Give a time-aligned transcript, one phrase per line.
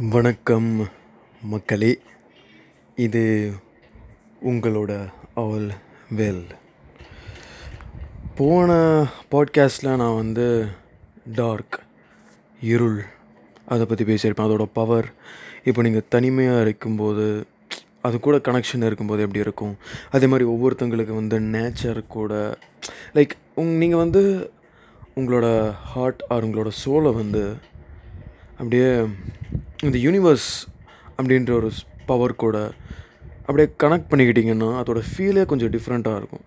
[0.00, 0.88] வணக்கம்
[1.42, 1.98] மக்களே.
[2.96, 3.52] இது
[4.44, 5.72] உங்களோட ஆல்
[6.16, 6.44] வெல்.
[8.34, 8.72] போன
[9.30, 10.66] பாட்காஸ்டில் நான் வந்து
[11.34, 11.80] டார்க்
[12.60, 13.04] இருள்
[13.66, 14.46] அதை பற்றி பேசியிருப்பேன்.
[14.46, 15.12] அதோட பவர்
[15.64, 17.46] இப்போ நீங்கள் தனிமையாக இருக்கும்போது
[18.00, 19.76] அது கூட கனெக்ஷன் இருக்கும்போது எப்படி இருக்கும்?
[20.10, 22.58] அதே மாதிரி ஒவ்வொருத்தங்களுக்கு வந்து நேச்சர் கூட
[23.14, 24.52] லைக் உங் நீங்கள் வந்து
[25.16, 27.56] உங்களோட ஹார்ட் ஆர் உங்களோட சோலை வந்து
[28.50, 29.04] அப்படியே
[29.86, 30.46] இந்த யூனிவர்ஸ்
[31.16, 31.68] அப்படின்ற ஒரு
[32.08, 32.56] பவர் கூட
[33.46, 36.44] அப்படியே கனெக்ட் பண்ணிக்கிட்டிங்கன்னா அதோட ஃபீலே கொஞ்சம் டிஃப்ரெண்ட்டாக இருக்கும்.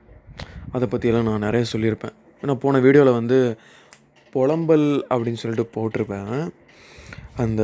[0.76, 2.16] அதை பற்றியெல்லாம் நான் நிறைய சொல்லியிருப்பேன்.
[2.42, 3.38] ஏன்னா போன வீடியோவில் வந்து
[4.36, 6.34] புலம்பல் அப்படின்னு சொல்லிட்டு போட்டிருப்பேன்.
[7.44, 7.62] அந்த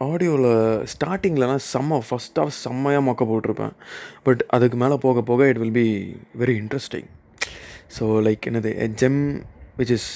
[0.00, 0.50] ஆடியோவில்
[0.94, 3.74] ஸ்டார்டிங்லலாம் செம்ம ஃபஸ்ட்டாக செம்மையாக மொக்க போட்டிருப்பேன்.
[4.26, 5.88] பட் அதுக்கு மேலே போக போக it will be
[6.42, 7.08] very interesting
[7.98, 9.22] so like என்னது gem
[9.80, 10.10] which is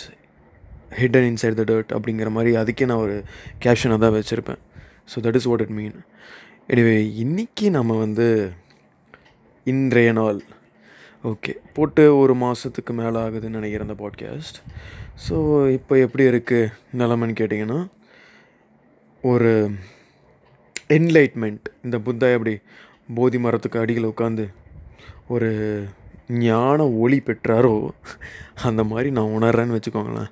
[0.98, 3.16] hidden inside the dirt அப்படிங்கிற மாதிரி அதுக்கே நான் ஒரு
[3.64, 4.60] கேப்ஷனை தான் வச்சுருப்பேன்.
[5.12, 5.96] So that is what it mean
[6.72, 8.26] anyway இன்றைக்கி நம்ம வந்து
[9.66, 10.40] இன்றைய நாள்.
[11.24, 14.58] ஓகே போட்டு ஒரு மாதத்துக்கு மேலே ஆகுதுன்னு நினைக்கிறேன் அந்த பாட்காஸ்ட்
[15.26, 15.36] ஸோ
[15.76, 17.78] இப்போ எப்படி இருக்குது நிலமைன்னு கேட்டிங்கன்னா
[19.24, 19.52] ஒரு
[20.96, 22.54] என்லைட்மெண்ட் இந்த புத்தா எப்படி
[23.14, 24.44] போதி மரத்துக்கு அடியில் உட்காந்து
[25.34, 25.50] ஒரு
[26.44, 27.74] ஞான ஒளி பெற்றாரோ
[28.68, 30.30] அந்த மாதிரி நான் உணர்றேன்னு வச்சுக்கோங்களேன்.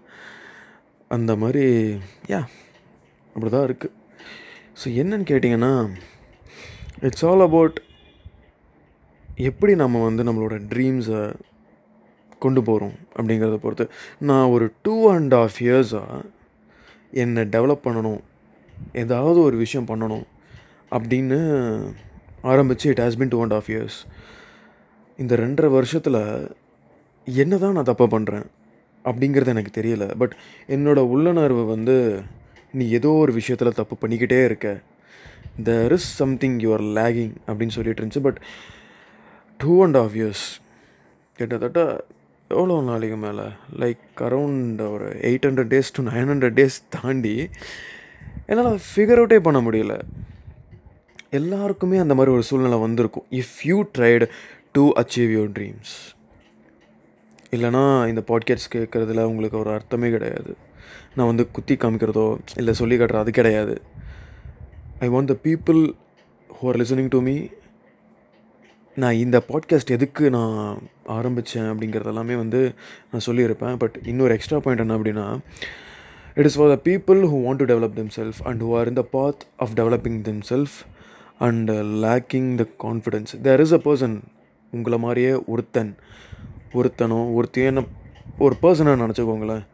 [1.14, 1.64] அந்த மாதிரி
[2.28, 2.40] யா
[3.36, 3.94] அப்படி தான் இருக்குது
[4.80, 5.72] ஸோ என்னன்னு கேட்டிங்கன்னா
[7.02, 7.78] இட்ஸ் ஆல் அபவுட்
[9.42, 11.22] எப்படி நம்ம வந்து நம்மளோட ட்ரீம்ஸை
[12.38, 13.84] கொண்டு போகிறோம் அப்படிங்கிறத பொறுத்து.
[14.20, 16.24] நான் ஒரு டூ அண்ட் ஆஃப் இயர்ஸாக
[17.12, 18.22] என்னை டெவலப் பண்ணணும்
[18.92, 20.26] ஏதாவது ஒரு விஷயம் பண்ணணும்
[20.92, 21.38] அப்படின்னு
[22.42, 23.98] ஆரம்பித்து it has been two and half years
[25.18, 26.20] இந்த ரெண்டரை வருஷத்தில்
[27.26, 28.46] என்ன தான் நான் தப்பாக பண்ணுறேன்
[29.04, 30.16] அப்படிங்கிறது எனக்கு தெரியல.
[30.18, 30.36] பட்
[30.68, 32.22] என்னோடய உள்ளுணர்வு வந்து
[32.72, 34.80] நீ ஏதோ ஒரு விஷயத்தில் தப்பு பண்ணிக்கிட்டே இருக்க.
[35.62, 38.22] There is something you are lagging அப்படின்னு சொல்லிட்டு இருந்துச்சு.
[38.22, 38.40] But
[39.58, 40.46] two and half years
[41.36, 42.04] கிட்டத்தட்ட
[42.48, 43.44] எவ்வளோ நாளைக்கு மேலே?
[43.78, 47.48] லைக் அரவுண்ட் ஒரு eight hundred days to nine hundred days தாண்டி
[48.46, 50.00] என்னால் ஃபிகர் அவுட்டே பண்ண முடியல.
[51.30, 53.26] எல்லாருக்குமே அந்த மாதிரி ஒரு சூழ்நிலை வந்திருக்கும்.
[53.30, 54.28] If you tried
[54.72, 56.13] to achieve your dreams
[57.54, 60.56] இல்லைனா இந்த பாட்காஸ்ட் கேட்குறதுல உங்களுக்கு ஒரு அர்த்தமே கிடையாது.
[61.16, 63.82] நான் வந்து குத்தி காமிக்கிறதோ இல்லை சொல்லி காட்டுறது அது கிடையாது.
[64.98, 65.80] I want the people
[66.48, 67.36] who are listening to me
[68.96, 72.74] நான் இந்த பாட்காஸ்ட் எதுக்கு நான் ஆரம்பித்தேன் அப்படிங்கிறது எல்லாமே வந்து
[73.12, 73.76] நான் சொல்லியிருப்பேன்.
[73.76, 75.38] பட் இன்னொரு எக்ஸ்ட்ரா பாயிண்ட் என்ன அப்படின்னா
[76.34, 78.92] it is for the people who want to develop them self and who are in
[78.92, 80.76] the path of developing them self
[81.38, 81.70] and
[82.04, 84.16] lacking the confidence there is a person
[84.70, 85.96] உங்களை மாதிரியே ஒருத்தன்.
[86.78, 87.82] ஒருத்தனோ ஒருத்தையும் என்ன
[88.44, 89.64] ஒரு பர்சனாக நினச்சிக்கோங்களேன்.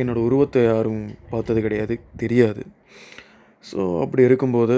[0.00, 2.62] என்னோடய உருவத்தை யாரும் பார்த்தது கிடையாது தெரியாது.
[3.64, 4.76] ஸோ அப்படி இருக்கும்போது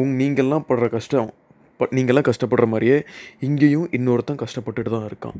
[0.00, 1.30] உங் நீங்கள்லாம் படுற கஷ்டம்
[1.78, 2.96] ப நீங்கள்லாம் கஷ்டப்படுற மாதிரியே
[3.46, 5.38] இங்கேயும் இன்னொருத்தன் கஷ்டப்பட்டுட்டு தான் இருக்கான்.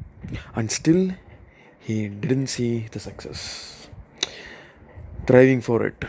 [0.58, 1.04] And still
[1.86, 3.44] he didn't see the success
[5.30, 6.06] driving for it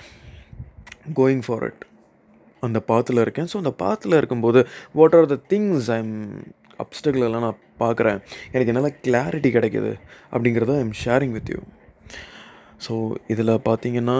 [1.19, 1.83] going for it
[2.67, 3.49] அந்த பாத்தில் இருக்கேன்.
[3.51, 4.59] ஸோ அந்த பாத்தில் இருக்கும்போது
[4.99, 6.15] what are the things I'm
[6.83, 8.19] obstacle எல்லாம் நான் பார்க்குறேன்.
[8.51, 9.91] எனக்கு என்னால் கிளாரிட்டி கிடைக்கிது
[10.33, 11.61] அப்படிங்கிறத I'm sharing with you
[12.85, 12.93] so
[13.33, 14.17] இதில் பார்த்தீங்கன்னா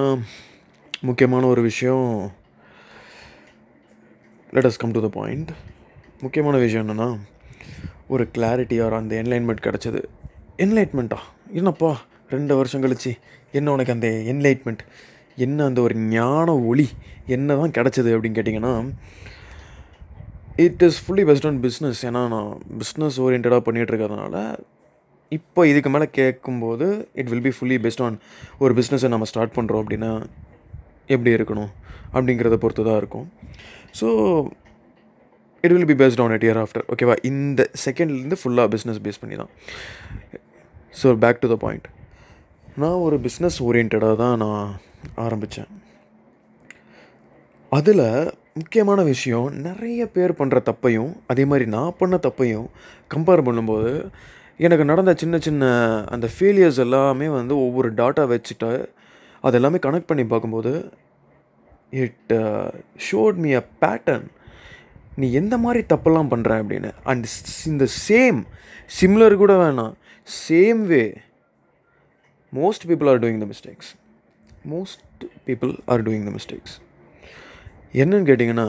[1.09, 2.07] முக்கியமான ஒரு விஷயம்.
[4.55, 5.51] Let us come to the point
[6.25, 7.09] முக்கியமான விஷயம் என்னென்னா
[8.13, 10.01] ஒரு கிளாரிட்டி ஆர் அந்த என்லைன்மெண்ட் கிடச்சிது.
[10.65, 11.19] என்லைட்மெண்ட்டா
[11.59, 11.91] என்னப்பா?
[12.35, 13.11] ரெண்டு வருஷம் கழிச்சு
[13.57, 14.83] என்ன உனக்கு அந்த என்லைட்மெண்ட்
[15.45, 16.85] என்ன அந்த ஒரு ஞான ஒளி
[17.35, 18.73] என்ன தான் கிடச்சிது அப்படின்னு கேட்டிங்கன்னா
[20.59, 24.37] it is fully based on business ஏன்னா நான் பிஸ்னஸ் ஓரியன்டாக பண்ணிகிட்ருக்கிறதுனால
[25.31, 28.15] இப்போ இதுக்கு மேலே கேட்கும்போது it will be fully based on
[28.59, 30.11] ஒரு பிஸ்னஸை நம்ம ஸ்டார்ட் பண்ணுறோம் அப்படின்னா
[31.09, 31.71] எப்படி இருக்கணும்
[32.13, 33.27] அப்படிங்கிறத பொறுத்து தான் இருக்கும்
[33.93, 34.07] so
[35.63, 39.35] it will be based on each year after ஓகேவா இந்த செகண்ட்லேருந்து ஃபுல்லாக பிஸ்னஸ் பேஸ் பண்ணி
[39.35, 39.51] தான்
[40.95, 41.87] so back to the point
[42.77, 44.67] நான் ஒரு பிஸ்னஸ் ஓரியன்டாக தான் நான்
[45.15, 45.69] ஆரம்பித்தேன்
[47.71, 48.05] அதில்
[48.55, 52.67] முக்கியமான விஷயம் நிறைய பேர் பண்ணுற தப்பையும் அதே மாதிரி நான் பண்ண தப்பையும்
[53.13, 53.91] கம்பேர் பண்ணும்போது
[54.59, 55.69] எனக்கு நடந்த சின்ன சின்ன
[56.09, 58.71] அந்த ஃபெயிலியர்ஸ் எல்லாமே வந்து ஒவ்வொரு டாட்டா வச்சுட்டு
[59.39, 60.91] அது எல்லாமே கனெக்ட் பண்ணி பார்க்கும்போது
[61.89, 62.33] it
[63.11, 64.27] showed me a pattern
[65.15, 66.91] நீ எந்த மாதிரி தப்பெல்லாம் பண்ணுற அப்படின்னு.
[67.03, 67.25] அண்ட்
[67.65, 68.39] இந்த சேம்
[69.01, 69.93] சிம்லர் கூட வேணாம்.
[70.47, 71.03] Same way
[72.53, 73.89] most people are doing the mistakes
[74.69, 75.01] most
[75.45, 76.75] people are doing the mistakes
[77.99, 78.67] என்னன்னு கேட்டிங்கன்னா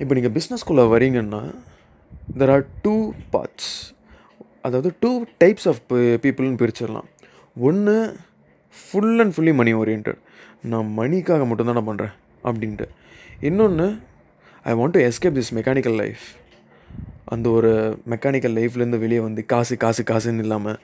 [0.00, 1.42] இப்போ நீங்கள் பிஸ்னஸ்குள்ளே வரீங்கன்னா
[2.40, 2.94] தெர் ஆர் டூ
[3.34, 3.70] பார்ட்ஸ்
[4.66, 5.10] அதாவது டூ
[5.42, 5.80] டைப்ஸ் ஆஃப்
[6.24, 7.08] பீப்புள்னு பிரிச்சிடலாம்.
[7.68, 7.94] ஒன்று
[8.76, 10.10] full and fully money orient
[10.72, 12.14] நான் மணிக்காக மட்டும்தான் நான் பண்ணுறேன்
[12.48, 12.86] அப்படின்ட்டு.
[13.48, 13.86] இன்னொன்று
[14.70, 16.26] I want to escape this mechanical life
[17.34, 17.70] அந்த ஒரு
[18.12, 20.78] மெக்கானிக்கல் லைஃப்லேருந்து வெளியே வந்து காசு காசு காசுன்னு இல்லாமல்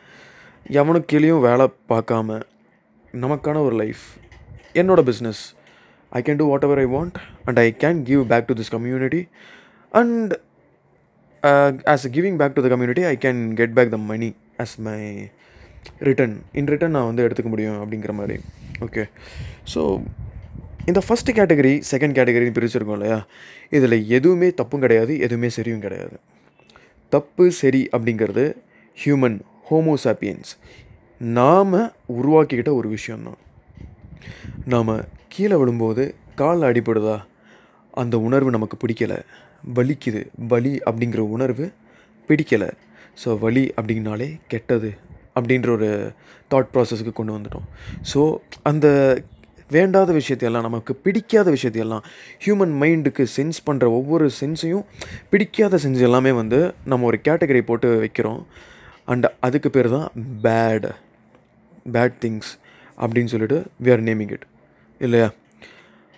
[0.80, 2.38] எவனுக்கு கீழேயும் வேலை பார்க்காம
[3.22, 4.04] நமக்கான ஒரு லைஃப்
[4.80, 5.42] என்னோட business
[6.12, 7.17] I can do whatever I want
[7.49, 9.23] and I can give back to this community
[9.94, 10.35] and
[11.94, 14.31] as giving back to the community I can get back the money
[14.64, 15.00] as my
[16.08, 18.37] return in return நான் வந்து எடுத்துக்க முடியும் அப்படிங்கிற மாதிரி.
[18.87, 19.03] Okay
[19.75, 19.82] so
[20.91, 23.19] இந்த first category second கேட்டகரின்னு பிரிச்சுருக்கோம் இல்லையா?
[23.76, 26.17] இதில் எதுவுமே தப்பும் கிடையாது எதுவுமே சரியும் கிடையாது.
[27.12, 28.44] தப்பு சரி அப்படிங்கிறது
[28.99, 29.38] ஹியூமன்
[29.70, 30.50] ஹோமோசாப்பியன்ஸ்
[31.38, 31.75] நாம்
[32.17, 33.41] உருவாக்கிக்கிட்ட ஒரு விஷயந்தான்
[34.73, 34.93] நாம்
[35.36, 36.02] கீழே விழும்போது
[36.40, 37.14] காலில் அடிபடுதா?
[38.00, 39.18] அந்த உணர்வு நமக்கு பிடிக்கலை.
[39.76, 40.20] வலிக்குது.
[40.52, 41.64] வலி அப்படிங்கிற உணர்வு
[42.28, 42.68] பிடிக்கலை.
[43.22, 44.90] ஸோ வலி அப்படின்னாலே கெட்டது
[45.36, 45.90] அப்படின்ற ஒரு
[46.52, 47.66] தாட் ப்ராசஸ்க்கு கொண்டு வந்துட்டோம்.
[48.12, 48.20] ஸோ
[48.70, 48.86] அந்த
[49.76, 52.04] வேண்டாத விஷயத்தையெல்லாம் நமக்கு பிடிக்காத விஷயத்தையெல்லாம்
[52.44, 54.84] ஹியூமன் மைண்டுக்கு சென்ஸ் பண்ணுற ஒவ்வொரு சென்ஸையும்
[55.32, 56.60] பிடிக்காத சென்ஸ் எல்லாமே வந்து
[56.92, 58.42] நம்ம ஒரு கேட்டகரி போட்டு வைக்கிறோம்.
[59.12, 60.08] அண்ட் அதுக்கு பேர் தான்
[60.46, 60.90] பேட்
[61.96, 62.52] பேட் திங்ஸ்
[63.02, 64.46] அப்படின்னு சொல்லிட்டு வி ஆர் நேமிங் இட்
[65.04, 65.28] இல்லையா?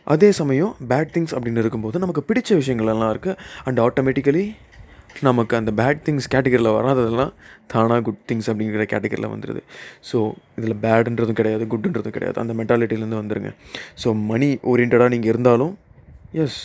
[0.06, 4.44] அதே சமயம் பேட் திங்ஸ் அப்படின்னு இருக்கும்போது நமக்கு பிடிச்ச விஷயங்கள் எல்லாம் இருக்குது அண்ட் ஆட்டோமேட்டிக்கலி
[5.26, 7.32] நமக்கு அந்த பேட் திங்ஸ் கேட்டகரியில் வராததெல்லாம்
[7.72, 9.62] தானாக குட் திங்ஸ் அப்படிங்கிற கேட்டகரியில் வந்துடுது
[10.08, 10.18] ஸோ
[10.58, 12.36] இதில் பேடுன்றதும் கிடையாது குட்டுன்றதும் கிடையாது.
[12.42, 13.50] அந்த மென்டாலிட்டிலேருந்து வந்துடுங்க
[14.02, 15.72] ஸோ மணி ஓரியன்டாக நீங்கள் இருந்தாலும்
[16.44, 16.60] yes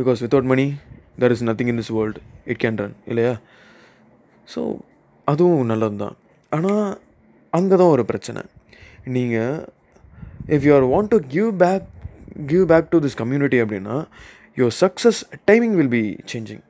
[0.00, 0.66] because without money
[1.22, 2.20] there is nothing in this world
[2.52, 3.34] it can run இல்லையா?
[4.48, 4.62] ஸோ
[5.32, 6.16] அதுவும் நல்லது தான்
[6.52, 6.86] ஆனால்
[7.52, 8.42] அங்கே தான் ஒரு பிரச்சனை.
[9.16, 9.54] நீங்கள்
[10.48, 11.86] if you are want to give back
[12.46, 13.96] give back to this community அப்படின்னா
[14.56, 16.02] your success timing will be
[16.32, 16.62] changing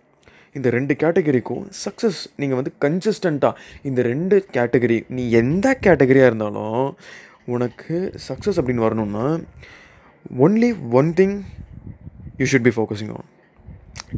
[0.54, 6.86] இந்த ரெண்டு கேட்டகரிக்கும் சக்ஸஸ் நீங்கள் வந்து கன்சிஸ்டண்ட்டாக இந்த ரெண்டு கேட்டகரி நீ எந்த கேட்டகரியாக இருந்தாலும்
[7.48, 7.96] உனக்கு
[8.26, 9.26] சக்ஸஸ் அப்படின்னு வரணும்னா
[10.40, 11.36] only one thing
[12.38, 13.28] you should be focusing on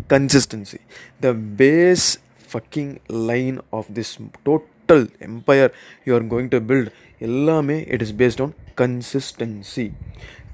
[0.09, 0.81] consistency
[1.21, 1.29] the
[1.61, 2.07] base
[2.49, 2.93] fucking
[3.31, 4.13] line of this
[4.47, 5.73] total empire
[6.07, 6.91] you are going to build
[7.29, 9.87] எல்லாமே it is based on consistency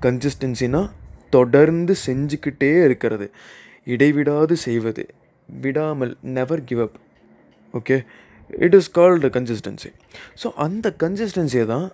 [0.04, 0.82] கன்சிஸ்டன்சினா
[1.30, 3.26] தொடர்ந்து செஞ்சுக்கிட்டே இருக்கிறது.
[3.86, 5.04] இடைவிடாது செய்வது.
[5.48, 6.96] விடாமல் never give up
[7.74, 7.96] okay
[8.50, 9.90] it is called consistency
[10.42, 11.86] so அந்த கன்சிஸ்டன்சியை தான்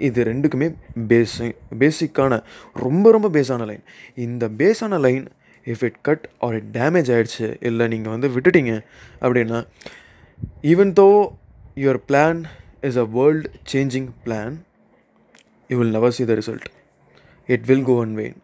[0.00, 0.68] இது ரெண்டுக்குமே
[1.08, 1.46] பேஸு
[1.80, 2.38] பேசிக்கான
[2.76, 3.84] ரொம்ப ரொம்ப பேஸான லைன்
[4.26, 5.24] இந்த பேஸான line
[5.66, 8.72] if it cut or it damage ஆகிடுச்சு இல்லை நீங்கள் வந்து விட்டுட்டீங்க
[9.22, 9.60] அப்படின்னா
[10.64, 11.08] even though
[11.76, 12.40] your plan
[12.82, 14.54] is a world changing plan
[15.70, 16.64] you will never see the result.
[17.48, 18.34] It will go in vain.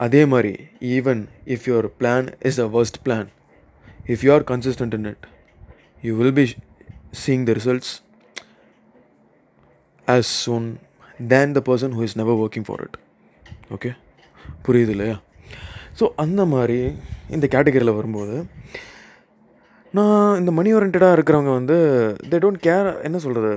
[0.00, 0.52] அதே மாதிரி
[0.94, 1.20] even
[1.54, 3.28] if your plan is a worst plan
[4.06, 5.26] if you are consistent in it
[6.02, 6.44] you will be
[7.22, 7.92] seeing the results
[10.08, 10.66] as soon
[11.28, 12.96] then the person who is never working for it
[13.76, 13.92] okay
[14.66, 15.16] புரியுது இல்லையா
[16.00, 16.78] so அந்த மாதிரி
[17.30, 18.36] இந்த கேட்டகரியில் வரும்போது
[19.96, 21.76] நான் இந்த money ஓரியன்டாக இருக்கிறவங்க வந்து
[22.30, 23.50] தே டோன்ட் கேர் என்ன சொல்கிறது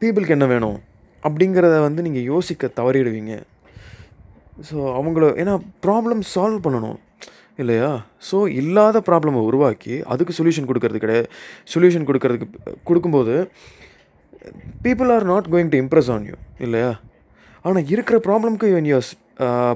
[0.00, 0.78] பீப்புளுக்கு என்ன வேணும்?
[1.26, 3.34] அப்படிங்கிறத வந்து நீங்கள் யோசிக்க தவறிடுவீங்க.
[4.68, 5.54] ஸோ அவங்கள ஏன்னா
[5.86, 6.98] ப்ராப்ளம் சால்வ் பண்ணணும்.
[7.62, 7.90] இல்லையா?
[8.28, 11.28] ஸோ இல்லாத ப்ராப்ளமை உருவாக்கி அதுக்கு சொல்யூஷன் கொடுக்கறது கிடையாது.
[11.74, 13.36] சொல்யூஷன் கொடுக்கறதுக்கு கொடுக்கும்போது
[14.86, 16.36] people are not going to impress on you
[16.66, 16.90] இல்லையா?
[17.64, 19.10] ஆனால் இருக்கிற ப்ராப்ளம்க்கு when you are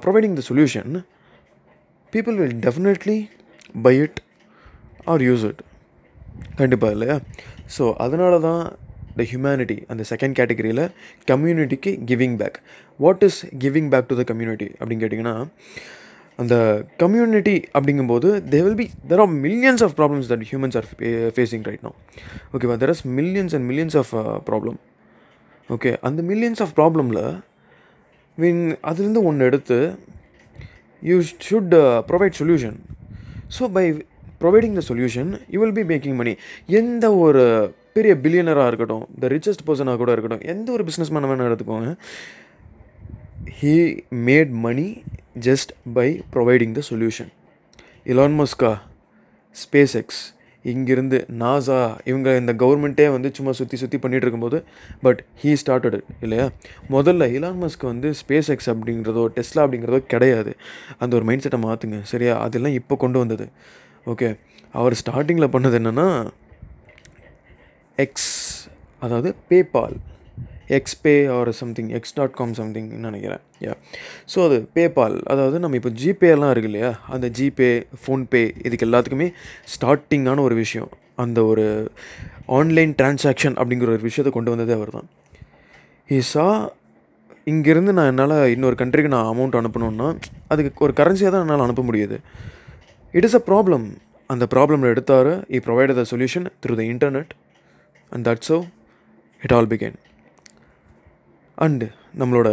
[0.05, 0.92] providing the solution
[2.12, 3.19] people will definitely
[3.87, 4.21] buy it
[5.14, 5.61] or use it
[6.56, 7.16] கண்டிப்பாக இல்லையா?
[7.76, 8.62] ஸோ அதனால தான்
[9.16, 10.84] த ஹியூமனிட்டி அந்த செகண்ட் கேட்டகரியில்
[11.28, 12.58] கம்யூனிட்டிக்கு giving back
[13.00, 15.34] what is giving back to the community அப்படின்னு கேட்டிங்கன்னா
[16.38, 16.54] அந்த
[16.96, 20.87] கம்யூனிட்டி அப்படிங்கும்போது they will be there are millions of problems that humans are
[21.37, 21.92] facing right no
[22.52, 24.12] ஓகேவா there as millions and millions of
[24.49, 24.78] problem
[25.68, 27.22] okay அந்த millions of ப்ராப்ளமில்
[28.38, 29.78] mean அதுலேருந்து ஒன்று எடுத்து
[31.02, 31.16] you
[31.49, 31.75] should
[32.08, 32.78] provide solution
[33.58, 33.84] so by
[34.40, 36.32] providing the solution you will be making money
[36.80, 37.44] எந்த ஒரு
[37.92, 41.92] பெரிய பில்லியனராக இருக்கட்டும் த ரிச்சஸ்ட் பர்சனாக கூட இருக்கட்டும் எந்த ஒரு பிஸ்னஸ் மேன் வேணால் எடுத்துக்கோங்க.
[43.61, 43.75] He
[44.28, 44.88] made money
[45.49, 47.30] just by providing the solution
[48.12, 48.73] Elon மஸ்கா
[49.56, 50.23] space X
[50.64, 54.59] இங்கிருந்து நாசா இவங்க இந்த கவர்மெண்ட்டே வந்து சும்மா சுற்றி சுற்றி பண்ணிகிட்டு இருக்கும்போது
[55.02, 56.47] பட் ஹீ ஸ்டார்டட் இல்லையா?
[56.90, 60.52] முதல்ல இலான் மஸ்க் வந்து ஸ்பேஸ் எக்ஸ் அப்படிங்கிறதோ டெஸ்லா அப்படிங்கிறதோ கிடையாது.
[60.99, 62.35] அந்த ஒரு மைண்ட் செட்டை மாற்றுங்க சரியா?
[62.47, 63.47] அதெல்லாம் இப்போ கொண்டு வந்தது.
[64.07, 64.28] ஓகே.
[64.73, 66.07] அவர் ஸ்டார்டிங்கில் பண்ணது என்னென்னா
[67.99, 68.33] எக்ஸ்
[69.04, 69.97] அதாவது PayPal
[70.76, 73.42] X pay or something X dot com சம்திங்னு நினைக்கிறேன்.
[73.64, 73.73] யா
[74.33, 76.90] ஸோ அது பேபால் அதாவது நம்ம இப்போ ஜிபேலாம் இருக்கு இல்லையா?
[77.14, 77.71] அந்த ஜிபே
[78.02, 79.28] ஃபோன்பே இதுக்கு எல்லாத்துக்குமே
[79.75, 80.90] ஸ்டார்டிங்கான ஒரு விஷயம்.
[81.16, 81.64] அந்த ஒரு
[82.59, 85.09] ஆன்லைன் டிரான்சாக்ஷன் அப்படிங்கிற ஒரு விஷயத்தை கொண்டு வந்ததே அவர் தான்
[86.09, 86.47] ஈஸா சா
[87.47, 90.09] இங்கேருந்து நான் என்னால் இன்னொரு கண்ட்ரிக்கு நான் அமௌண்ட் அனுப்பணுன்னா
[90.49, 92.19] அதுக்கு ஒரு கரன்சியாக தான் என்னால் அனுப்ப முடியுது.
[93.14, 93.87] இட் இஸ் அ ப்ராப்ளம்
[94.31, 97.33] அந்த ப்ராப்ளம் எடுத்தார் he provide the solution through the internet
[98.12, 98.57] and that so
[99.43, 99.97] it all began
[101.59, 101.87] and
[102.21, 102.49] நம்மளோட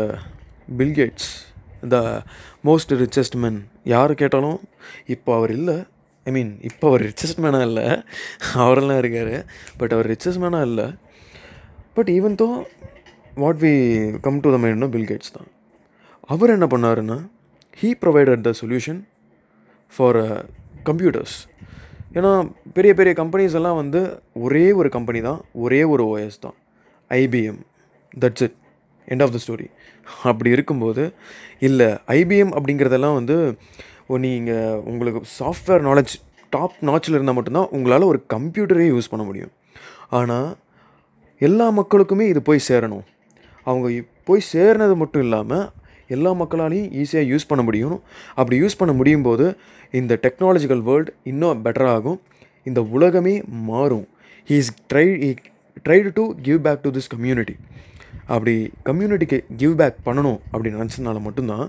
[0.80, 1.30] Bill Gates
[1.94, 1.98] the
[2.68, 3.60] most richest man
[3.94, 4.58] யார் கேட்டாலும்
[5.16, 5.76] இப்போ அவர் இல்லை.
[6.26, 7.86] ஐ மீன் இப்போ அவர் ரிச்சஸ்ட் மேனாக இல்லை.
[8.64, 9.36] அவரெல்லாம் இருக்கார்.
[9.80, 10.88] பட் அவர் ரிச்சஸ்ட் மேனாக இல்லை.
[11.98, 12.48] But even though
[13.44, 13.74] what we
[14.26, 15.50] come to the மைண்ட்னா Bill Gates தான்
[16.34, 17.18] அவர் என்ன பண்ணாருன்னா
[17.82, 19.00] he provided the solution
[19.94, 20.20] for
[20.90, 21.54] computers uh,
[22.18, 22.32] ஏன்னா
[22.76, 24.02] பெரிய பெரிய கம்பெனிஸ் எல்லாம் வந்து
[24.46, 26.56] ஒரே ஒரு கம்பெனி தான் ஒரே ஒரு ஓஎஸ் தான்.
[27.12, 27.60] IBM
[28.14, 28.56] that's it
[29.08, 29.68] end of the story
[30.32, 31.04] அப்படி இருக்கும்போது
[31.68, 31.90] இல்லை
[32.20, 33.38] ஐபிஎம் அப்படிங்கிறதெல்லாம் வந்து
[34.26, 36.14] நீங்கள் உங்களுக்கு சாஃப்ட்வேர் நாலேஜ்
[36.54, 39.54] டாப் நாச்சில் இருந்தால் மட்டும்தான் உங்களால் ஒரு கம்ப்யூட்டரே யூஸ் பண்ண முடியும்.
[40.20, 40.50] ஆனால்
[41.42, 43.06] எல்லா மக்களுக்குமே இது போய் சேரணும்.
[43.68, 43.88] அவங்க
[44.30, 45.66] போய் சேர்னது மட்டும் இல்லாமல்
[46.16, 47.98] எல்லா மக்களாலையும் ஈஸியாக யூஸ் பண்ண முடியும்.
[48.40, 49.46] அப்படி யூஸ் பண்ண முடியும் போது
[50.00, 52.20] இந்த டெக்னாலஜிக்கல் வேர்ல்டு இன்னும் பெட்டராகும்
[52.70, 53.36] இந்த உலகமே
[53.70, 54.08] மாறும்.
[54.50, 55.08] He's try
[55.86, 57.56] tried to give back to this community
[58.36, 58.54] அப்படி
[58.88, 61.66] கம்யூனிட்டிக்கு கிவ் பேக் பண்ணணும் அப்படின்னு நினச்சதுனால மட்டும்தான்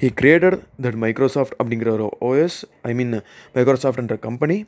[0.00, 3.14] ஹி கிரியேட்டட் தட் மைக்ரோசாஃப்ட் அப்படிங்கிற ஒரு ஓஎஸ் ஐ மீன்
[3.54, 4.58] மைக்ரோசாஃப்ட்ன்ற கம்பெனி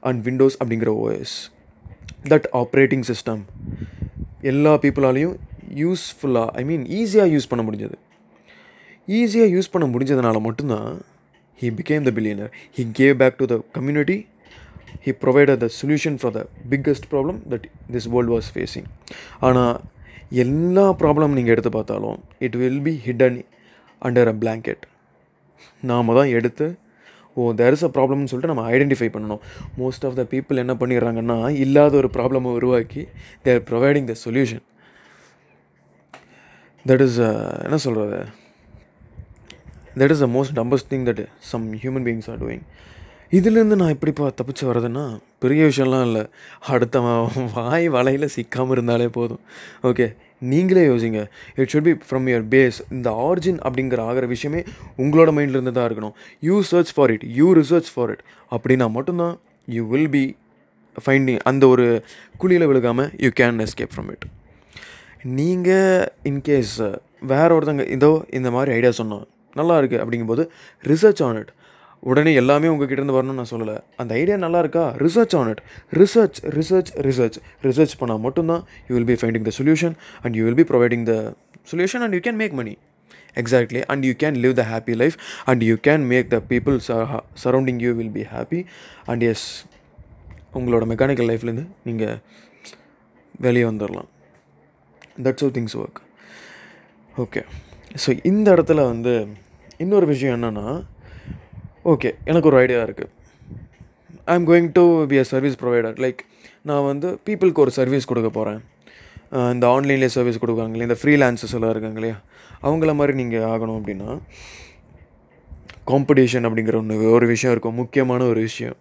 [0.00, 1.34] அண்ட் விண்டோஸ் அப்படிங்கிற ஓஎஸ்
[2.32, 3.42] தட் ஆப்ரேட்டிங் சிஸ்டம்
[4.52, 5.34] எல்லா பீப்புளாலையும்
[5.82, 7.96] யூஸ்ஃபுல்லாக ஐ மீன் ஈஸியாக யூஸ் பண்ண முடிஞ்சது.
[9.08, 10.88] ஈஸியாக யூஸ் பண்ண முடிஞ்சதுனால மட்டும்தான்
[11.58, 14.16] he became the billionaire he gave back to the community
[15.06, 18.88] he provided the solution for the biggest problem that this world was facing
[19.40, 19.74] ஆனால்
[20.44, 23.38] எல்லா ப்ராப்ளம் நீங்கள் எடுத்து பார்த்தாலும் it will be hidden
[24.02, 24.84] under a blanket
[25.82, 26.66] நாம் தான் எடுத்து
[27.36, 29.40] ஓ தேர் is அ ப்ராப்ளம்னு சொல்லிட்டு நம்ம ஐடென்டிஃபை பண்ணணும்.
[29.78, 33.02] மோஸ்ட் ஆஃப் த பீப்புள் என்ன பண்ணிடுறாங்கன்னா இல்லாத ஒரு ப்ராப்ளமை உருவாக்கி
[33.42, 34.64] there providing the solution
[36.86, 37.18] that is
[37.64, 38.43] என்ன சொல்கிறது
[40.00, 41.22] that is the most dumbest thing that
[41.52, 42.64] some human beings are doing
[43.36, 45.04] இதுலேருந்து நான் எப்படிப்பா தப்பிச்சு வர்றதுன்னா
[45.42, 46.22] பெரிய விஷயம்லாம் இல்லை.
[46.74, 46.98] அடுத்த
[47.54, 49.40] வாய் வலையில் சிக்காமல் இருந்தாலே போதும்.
[49.88, 50.06] ஓகே
[50.52, 51.20] நீங்களே யோசிங்க.
[51.58, 54.60] It should be from your base இந்த ஆரிஜின் அப்படிங்கிற ஆகிற விஷயமே
[55.04, 56.14] உங்களோட மைண்டில் இருந்து தான் இருக்கணும்.
[56.48, 59.34] You search for it you research for it அப்படின்னா மட்டும்தான்
[59.68, 60.24] யூ வில் பி
[61.04, 61.86] ஃபைண்டிங் அந்த ஒரு
[62.42, 64.26] குழியில் விழுகாமல் you can escape from it
[65.38, 66.76] நீங்கள் இன்கேஸ்
[67.32, 69.24] வேற ஒருத்தங்க இதோ இந்த மாதிரி ஐடியா சொன்னோம்
[69.54, 70.44] நல்லா இருக்குது அப்படிங்கும்போது
[70.84, 71.52] ரிசர்ச் ஆன் இட்
[72.02, 73.74] உடனே எல்லாமே உங்ககிட்ட இருந்து வரணும்னு நான் சொல்லலை.
[73.96, 79.10] அந்த ஐடியா நல்லா இருக்கா research on it research research research research பண்ணால் மட்டும்தான் you will
[79.12, 81.14] be finding the solution and you will be providing the
[81.72, 82.74] solution and you can make money
[83.42, 86.76] exactly and you can live the happy life and you can make the people
[87.44, 88.60] surrounding you will be happy
[89.06, 89.46] and yes
[90.58, 92.18] உங்களோட mechanical லைஃப்லேருந்து நீங்கள்
[93.40, 94.10] வெளியே வந்துடலாம்
[95.26, 96.00] that's how things work
[97.14, 97.40] okay
[98.04, 99.14] so இந்த இடத்துல வந்து
[99.82, 100.66] இன்னொரு விஷயம் என்னென்னா
[101.92, 103.10] ஓகே எனக்கு ஒரு ஐடியா இருக்குது
[104.24, 106.20] I am going to be a service provider like
[106.62, 108.60] நான் வந்து பீப்புளுக்கு ஒரு சர்வீஸ் கொடுக்க போகிறேன்
[109.54, 112.16] இந்த ஆன்லைன்லேயே சர்வீஸ் கொடுக்குறாங்களே இந்த ஃப்ரீலான்சர்ஸ் எல்லாம் இருக்காங்க இல்லையா
[112.62, 114.10] அவங்கள மாதிரி நீங்கள் ஆகணும் அப்படின்னா
[115.90, 117.74] காம்படிஷன் அப்படிங்கிற ஒன்று ஒரு விஷயம் இருக்கும்.
[117.74, 118.76] முக்கியமான ஒரு விஷயம்.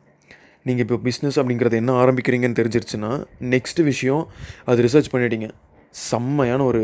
[0.67, 3.11] நீங்கள் இப்போ பிஸ்னஸ் அப்படிங்கிறது என்ன ஆரம்பிக்கிறீங்கன்னு தெரிஞ்சிருச்சுன்னா
[3.53, 4.23] நெக்ஸ்ட் விஷயம்
[4.65, 5.47] அது ரிசர்ச் பண்ணிட்டீங்க.
[6.09, 6.83] செம்மையான ஒரு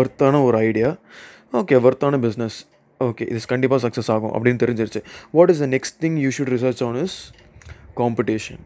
[0.00, 0.90] ஒர்த்தான ஒரு ஐடியா
[1.60, 2.58] ஓகே ஒர்த்தான பிஸ்னஸ்
[3.06, 5.00] ஓகே இது கண்டிப்பாக சக்ஸஸ் ஆகும் அப்படின்னு தெரிஞ்சிருச்சு.
[5.36, 7.16] What is the next thing you should research on is
[8.00, 8.62] competition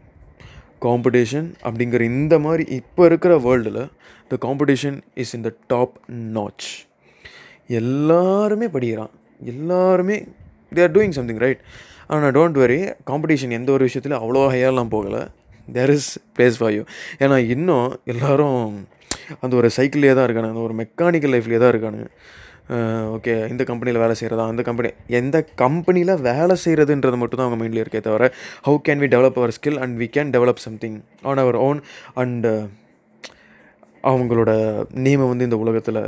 [0.85, 3.81] competition அப்படிங்கிற இந்த மாதிரி இப்போ இருக்கிற வேர்ல்டில்
[4.31, 5.95] the competition is in the top
[6.37, 6.67] notch
[7.79, 9.13] எல்லாருமே படிக்கிறான்.
[9.53, 10.17] எல்லாருமே
[10.75, 11.61] they are doing something right
[12.13, 12.79] ஆனால் டோன்ட் வரி
[13.09, 15.23] காம்படிஷன் எந்த ஒரு விஷயத்துலையும் அவ்வளோ ஹையாலாம் போகலை.
[15.77, 16.83] There is place for you
[17.23, 18.61] ஏன்னா இன்னும் எல்லோரும்
[19.43, 20.53] அந்த ஒரு சைக்கிள்லேயே தான் இருக்கானுங்க.
[20.55, 22.07] அந்த ஒரு மெக்கானிக்கல் லைஃப்லேயே தான் இருக்கானுங்க.
[23.15, 27.83] ஓகே இந்த கம்பெனியில் வேலை செய்கிறதா அந்த கம்பெனி எந்த கம்பெனியில் வேலை செய்கிறதுன்றது மட்டும் தான் அவங்க மைண்டில்
[27.83, 28.25] இருக்கே தவிர
[28.67, 30.97] how can we develop our skill and we can develop something
[31.29, 31.79] on our own
[32.23, 32.47] and
[34.11, 34.51] அவங்களோட
[35.05, 36.01] நேமை வந்து இந்த உலகத்தில்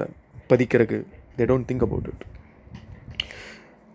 [0.52, 1.00] பதிக்கிறதுக்கு
[1.40, 2.26] they don't think about it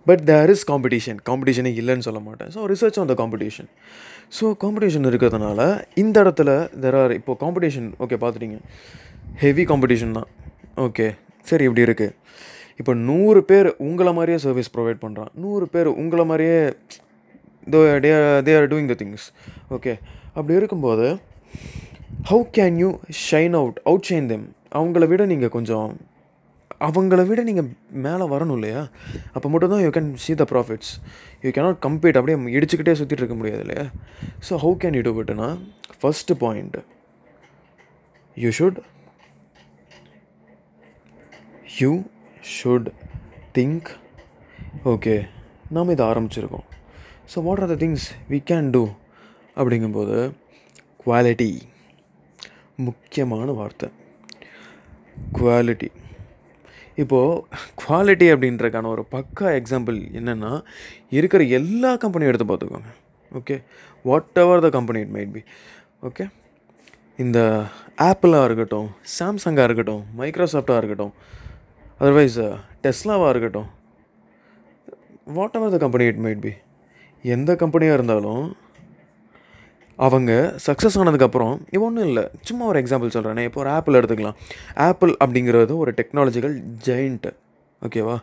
[0.09, 2.51] but there is competition காம்படிஷனே இல்லைன்னு சொல்ல மாட்டேன்.
[2.55, 3.69] So research on the competition
[4.39, 5.61] so competition இருக்கிறதுனால
[6.03, 6.51] இந்த இடத்துல
[6.83, 8.59] தெர் ஆர் இப்போது காம்படிஷன் ஓகே பார்த்துட்டீங்க.
[9.45, 10.29] ஹெவி காம்படிஷன் தான்.
[10.87, 11.07] ஓகே
[11.51, 12.13] சரி இப்படி இருக்குது
[12.81, 16.59] இப்போ நூறு பேர் உங்களை மாதிரியே சர்வீஸ் ப்ரொவைட் பண்ணுறான் நூறு பேர் உங்களை மாதிரியே
[17.99, 18.11] today
[18.47, 19.27] they are doing the things
[19.71, 19.93] okay
[20.35, 21.07] அப்படி இருக்கும்போது
[22.31, 22.89] how can you
[23.29, 25.93] shine out out shine them அவங்கள விட நீங்கள் கொஞ்சம்
[26.81, 28.81] அவங்கள விட நீங்கள் மேலே வரணும் இல்லையா?
[29.35, 30.91] அப்போ மட்டும் தான் you can see the profits
[31.45, 33.85] you cannot compete அப்படியே இடிச்சுக்கிட்டே சுற்றிட்டு இருக்க முடியாது இல்லையா?
[34.49, 35.49] So how can you do இட்னா
[36.01, 36.77] first point
[38.37, 38.81] you should
[41.79, 41.93] you
[42.53, 42.89] should
[43.57, 43.89] think
[44.93, 45.15] okay
[45.75, 46.67] நாம் இதை ஆரம்பிச்சிருக்கோம்.
[47.33, 48.83] So what are the things we can do
[49.59, 50.17] அப்படிங்கும்போது
[51.03, 51.51] குவாலிட்டி
[52.87, 53.89] முக்கியமான வார்த்தை.
[55.39, 55.89] குவாலிட்டி
[57.03, 60.53] இப்போது குவாலிட்டி அப்படின்றக்கான ஒரு பக்கா எக்ஸாம்பிள் என்னென்னா
[61.19, 62.91] இருக்கிற எல்லா கம்பெனியும் எடுத்து பார்த்துக்கோங்க.
[63.39, 63.57] Okay
[64.43, 65.43] whatever the company it might be
[66.09, 66.25] okay
[67.25, 67.39] இந்த
[68.09, 71.15] ஆப்பிளாக இருக்கட்டும் சாம்சங்காக இருக்கட்டும் மைக்ரோசாஃப்டாக இருக்கட்டும்
[72.01, 72.39] அதர்வைஸ்
[72.85, 73.69] டெஸ்லாவாக uh, இருக்கட்டும்.
[75.59, 76.53] Whatever the company it might be
[77.25, 78.45] எந்த கம்பெனியாக இருந்தாலும்
[79.99, 80.33] அவங்க
[80.67, 82.25] சக்ஸஸ் ஆனதுக்கப்புறம் இது ஒன்றும் இல்லை.
[82.49, 84.39] சும்மா ஒரு எக்ஸாம்பிள் சொல்கிறேன் இப்போ ஒரு ஆப்பிள் எடுத்துக்கலாம்.
[84.89, 86.57] ஆப்பிள் அப்படிங்கிறது ஒரு டெக்னாலஜிக்கல்
[86.89, 87.33] ஜெயிண்ட்டு
[87.83, 88.17] ஓகேவா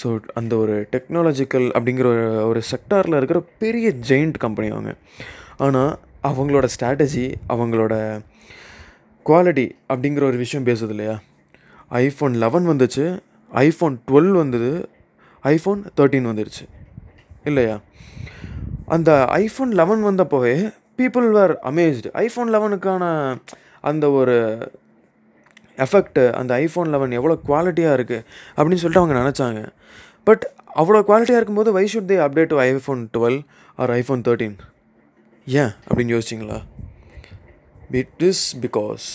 [0.00, 0.08] ஸோ
[0.40, 4.92] அந்த ஒரு டெக்னாலஜிக்கல் அப்படிங்கிற ஒரு ஒரு செக்டாரில் இருக்கிற பெரிய ஜெயிண்ட் கம்பெனி அவங்க.
[5.66, 5.92] ஆனால்
[6.30, 7.94] அவங்களோட ஸ்ட்ராட்டஜி அவங்களோட
[9.26, 11.16] குவாலிட்டி அப்படிங்கிற ஒரு விஷயம் பேசுது இல்லையா?
[11.90, 13.04] ஐஃபோன் லெவன் வந்துச்சு
[13.52, 14.70] ஐஃபோன் டுவெல் வந்தது
[15.44, 16.64] ஐஃபோன் தேர்ட்டீன் வந்துடுச்சு
[17.44, 17.80] இல்லையா?
[18.86, 20.54] அந்த ஐஃபோன் லெவன் வந்தப்போவே
[20.98, 23.04] பீப்புள் வேர் அமேஸ்டு ஐஃபோன் லெவனுக்கான
[23.80, 24.36] அந்த ஒரு
[25.78, 28.24] எஃபெக்ட்டு அந்த ஐஃபோன் லெவன் எவ்வளோ குவாலிட்டியாக இருக்குது
[28.56, 29.60] அப்படின்னு சொல்லிட்டு அவங்க நினச்சாங்க.
[30.24, 30.44] பட்
[30.76, 33.40] அவ்வளோ குவாலிட்டியாக இருக்கும்போது why should they update to iPhone twelve
[33.76, 34.56] or iPhone thirteen
[35.46, 35.72] ஏன்?
[35.88, 36.58] அப்படின்னு யோசிச்சிங்களா?
[37.90, 39.06] இட் இஸ் பிகாஸ்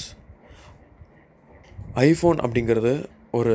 [2.08, 2.92] ஐஃபோன் அப்படிங்கிறது
[3.40, 3.54] ஒரு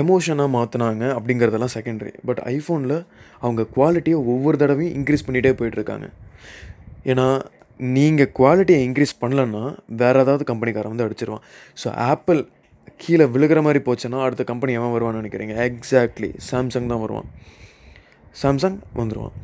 [0.00, 2.96] எமோஷனாக மாற்றினாங்க அப்படிங்கிறதெல்லாம் செகண்டரி பட் ஐஃபோனில்
[3.44, 6.06] அவங்க குவாலிட்டியை ஒவ்வொரு தடவையும் இன்க்ரீஸ் பண்ணிகிட்டே போயிட்டுருக்காங்க.
[7.12, 7.26] ஏன்னா
[7.96, 9.62] நீங்கள் குவாலிட்டியை இன்க்ரீஸ் பண்ணலன்னா
[10.02, 11.44] வேறு ஏதாவது கம்பெனிக்காரன் வந்து அடிச்சிருவான்.
[11.82, 12.40] ஸோ ஆப்பிள்
[13.02, 15.54] கீழே விழுகிற மாதிரி போச்சுன்னா அடுத்த கம்பெனி எவன் வருவான்னு நினைக்கிறீங்க?
[15.68, 17.28] எக்ஸாக்ட்லி சாம்சங் தான் வருவான்.
[18.42, 19.34] சாம்சங் வந்துடுவான்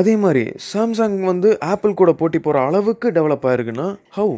[0.00, 3.86] அதே மாதிரி சாம்சங் வந்து ஆப்பிள் கூட போட்டி போகிற அளவுக்கு develop ஆகிருக்குன்னா
[4.16, 4.34] how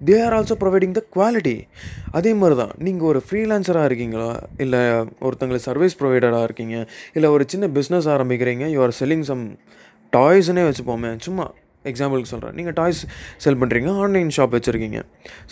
[0.00, 1.56] they are also providing the quality
[2.18, 4.30] அதே மாதிரி தான் நீங்கள் ஒரு ஃப்ரீலான்சராக இருக்கீங்களா?
[4.64, 4.80] இல்லை
[5.26, 6.76] ஒருத்தங்களுக்கு சர்வீஸ் ப்ரொவைடராக இருக்கீங்க?
[7.16, 9.42] இல்லை ஒரு சின்ன பிஸ்னஸ் ஆரம்பிக்கிறீங்க யூ ஆர் செல்லிங் சம்
[10.12, 11.46] டாய்ஸ்னே வச்சுப்போமே சும்மா
[11.90, 13.00] எக்ஸாம்பிளுக்கு சொல்கிறேன் நீங்கள் டாய்ஸ்
[13.44, 14.98] செல் பண்ணுறீங்க ஆன்லைன் ஷாப் வச்சுருக்கீங்க.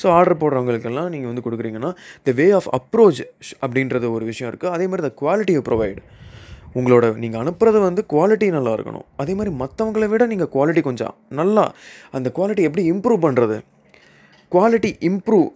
[0.01, 1.91] ஸோ ஆர்டர் போடுறவங்களுக்கெல்லாம் நீங்கள் வந்து கொடுக்குறீங்கன்னா
[2.29, 3.21] த வே ஆஃப் அப்ரோச்
[3.65, 6.01] அப்படின்றது ஒரு விஷயம் இருக்குது அதே மாதிரி த குவாலிட்டியை ப்ரொவைட்
[6.79, 9.07] உங்களோட நீங்கள் அனுப்புறது வந்து குவாலிட்டி நல்லா இருக்கணும்.
[9.23, 11.65] அதே மாதிரி மற்றவங்கள விட நீங்கள் குவாலிட்டி கொஞ்சம் நல்லா
[12.17, 13.57] அந்த குவாலிட்டி எப்படி இம்ப்ரூவ் பண்ணுறது
[14.55, 15.47] quality improve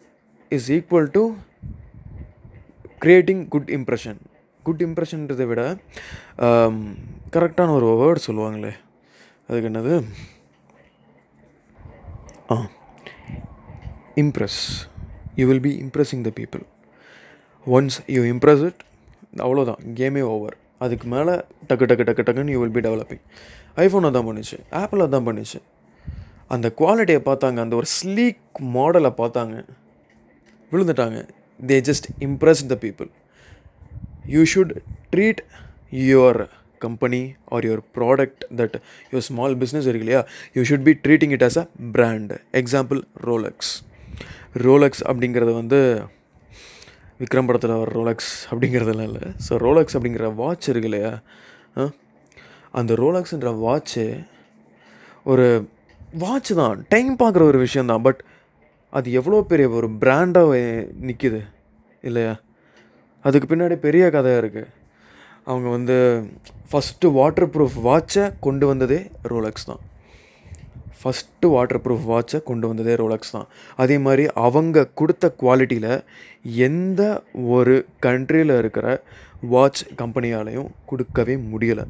[0.57, 1.23] is equal to
[3.05, 4.21] creating good impression
[4.67, 5.63] good இம்ப்ரெஷன்றதை விட
[7.35, 8.73] கரெக்டான ஒரு வேர்ட் சொல்லுவாங்களே
[9.49, 9.95] அதுக்கு என்னது?
[12.55, 12.57] ஆ
[14.23, 14.61] impress
[15.41, 16.65] you will be impressing the people
[17.67, 18.83] once you impress it
[19.47, 21.35] அவ்வளோதான் கேமே ஓவர் அதுக்கு மேலே
[21.69, 23.23] டக்கு டக்கு டக்கு டக்குன்னு you will be developing
[23.85, 24.57] iPhone அதான் பண்ணிச்சு.
[24.83, 25.59] ஆப்பிள் அதான் பண்ணிச்சு.
[26.55, 27.61] அந்த குவாலிட்டியை பார்த்தாங்க.
[27.67, 28.43] அந்த ஒரு ஸ்லீக்
[28.77, 29.57] மாடலை பார்த்தாங்க.
[30.73, 31.21] விழுந்துட்டாங்க.
[31.71, 33.11] They just impress the people
[34.35, 34.75] you should
[35.13, 35.41] treat
[36.11, 36.41] your
[36.85, 37.21] company
[37.55, 38.77] or your product that
[39.11, 40.23] your small business இருக்கு இல்லையா?
[40.57, 41.67] You should be treating it as a
[41.97, 43.73] brand example Rolex
[44.67, 45.81] Rolex அப்படிங்கிறது வந்து
[47.21, 49.25] விக்ரம் படத்தில் வர ரோலக்ஸ் அப்படிங்கிறதெல்லாம் இல்லை.
[49.47, 51.13] ஸோ ரோலக்ஸ் அப்படிங்கிற வாட்ச் இருக்கு இல்லையா?
[52.79, 54.05] அந்த ரோலக்ஸுன்ற வாட்ச்சு
[55.33, 55.47] ஒரு
[56.23, 56.77] வாட்ச் தான்.
[56.95, 58.21] டைம் பார்க்குற ஒரு விஷயந்தான் பட்
[58.99, 60.59] அது எவ்வளோ பெரிய ஒரு பிராண்டாக
[61.09, 61.41] நிற்கிது
[62.09, 62.35] இல்லையா?
[63.25, 64.73] அதுக்கு பின்னாடி பெரிய கதையாக இருக்குது
[65.51, 65.97] அவங்க வந்து
[66.71, 69.01] ஃபஸ்ட்டு வாட்டர் ப்ரூஃப் வாட்சை கொண்டு வந்ததே
[69.33, 69.83] ரோலக்ஸ் தான்.
[71.01, 73.49] ஃபஸ்ட்டு வாட்டர் ப்ரூஃப் வாட்சை கொண்டு வந்ததே ரோலக்ஸ் தான்.
[73.83, 75.93] அதே மாதிரி அவங்க கொடுத்த குவாலிட்டியில்
[76.69, 77.03] எந்த
[77.57, 77.77] ஒரு
[78.07, 78.87] கண்ட்ரியில் இருக்கிற
[79.55, 81.87] வாட்ச் கம்பெனியாலையும் கொடுக்கவே முடியலை.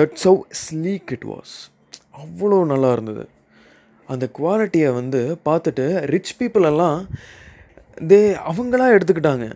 [0.00, 1.54] That's how sleek it was
[2.22, 3.24] அவ்வளோ நல்லா இருந்தது.
[4.08, 6.98] அந்த குவாலிட்டியை வந்து பார்த்துட்டு ரிச் பீப்புள் எல்லாம்
[8.10, 8.18] தே
[8.50, 9.46] அவங்களா எடுத்துக்கிட்டாங்க.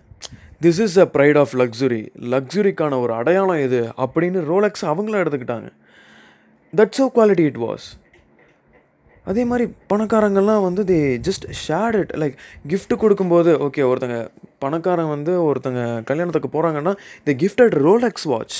[0.65, 2.03] This is a pride of luxury
[2.35, 5.69] லக்ஸுரிக்கான ஒரு அடையாளம் இது அப்படின்னு ரோலக்ஸ் அவங்களா எடுத்துக்கிட்டாங்க.
[6.77, 7.87] That's how quality it was
[9.27, 12.35] அதே மாதிரி பணக்காரங்கள்லாம் வந்து they just shade it like
[12.67, 14.19] gift கொடுக்கும்போது ஓகே ஒருத்தங்க
[14.59, 16.93] பணக்காரன் வந்து ஒருத்தங்க கல்யாணத்துக்கு போகிறாங்கன்னா
[17.25, 18.59] தி கிஃப்டட் ரோலெக்ஸ் வாட்ச்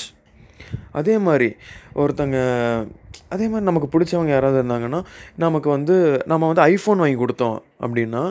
[0.91, 1.49] அதே மாதிரி
[1.95, 2.37] ஒருத்தங்க
[3.29, 4.99] அதே மாதிரி நமக்கு பிடிச்சவங்க யாராவது இருந்தாங்கன்னா
[5.35, 8.23] நமக்கு வந்து நம்ம வந்து ஐஃபோன் வாங்கி கொடுத்தோம் அப்படின்னா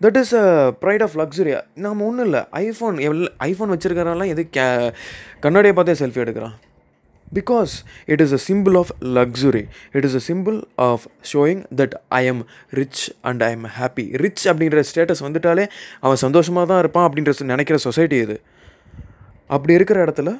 [0.00, 0.46] that is a
[0.82, 4.66] pride of லக்ஸுரியா நம்ம ஒன்றும் இல்லை ஐஃபோன் எவ்வளோ ஐஃபோன் வச்சுருக்கிறனால எது கே
[5.40, 6.56] கண்ணாடியை பார்த்தே செல்ஃபி எடுக்கிறான்.
[7.38, 7.72] Because
[8.12, 10.56] it is a simple of luxury it is a simple
[10.88, 12.42] of showing that I am
[12.80, 15.66] rich and I am happy rich அப்படின்ற status வந்துட்டாலே
[16.00, 18.40] அவன் சந்தோஷமாக தான் இருப்பான் அப்படின்ற நினைக்கிற சொசைட்டி இது.
[19.46, 20.30] அப்படி இருக்கிற இடத்துல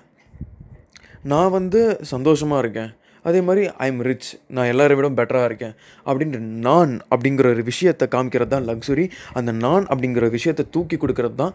[1.22, 1.80] நான் வந்து
[2.14, 2.90] சந்தோஷமாக இருக்கேன்.
[3.22, 5.74] அதே மாதிரி ஐ எம் ரிச் நான் எல்லாரை விட பெட்டராக இருக்கேன்.
[6.06, 11.54] அப்படின்ற நான் அப்படிங்கிற ஒரு விஷயத்தை காமிக்கிறது தான் லக்ஸுரி அந்த நான் அப்படிங்கிற விஷயத்தை தூக்கி கொடுக்கறது தான்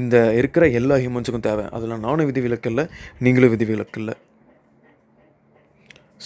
[0.00, 1.64] இந்த இருக்கிற எல்லா ஹியூமன்ஸுக்கும் தேவை.
[1.70, 2.84] அதில் நானும் விதி விலக்கில்லை
[3.18, 4.14] நீங்களும் விதி விலக்கில்லை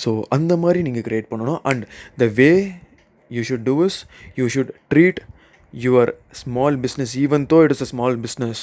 [0.02, 1.60] ஸோ அந்த மாதிரி நீங்கள் க்ரியேட் பண்ணணும்.
[1.70, 1.84] And
[2.22, 2.50] the way
[3.30, 3.98] you should do is
[4.40, 5.20] you should treat
[5.74, 8.60] your small business even though it's a small business